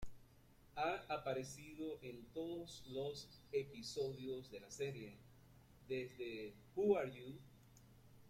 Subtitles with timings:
[0.77, 5.15] Ha aparecido en todos los episodios de la serie,
[5.87, 7.37] desde "Who are you?